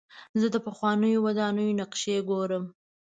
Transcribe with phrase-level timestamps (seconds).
[0.39, 2.63] زه د پخوانیو ودانیو نقشې ګورم.